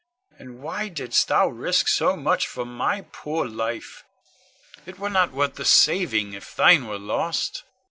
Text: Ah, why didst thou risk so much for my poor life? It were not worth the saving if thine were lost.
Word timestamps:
Ah, 0.39 0.45
why 0.45 0.87
didst 0.87 1.27
thou 1.27 1.47
risk 1.47 1.87
so 1.87 2.17
much 2.17 2.47
for 2.47 2.65
my 2.65 3.05
poor 3.11 3.45
life? 3.45 4.03
It 4.87 4.97
were 4.97 5.11
not 5.11 5.31
worth 5.31 5.57
the 5.57 5.63
saving 5.63 6.33
if 6.33 6.55
thine 6.55 6.87
were 6.87 6.97
lost. 6.97 7.63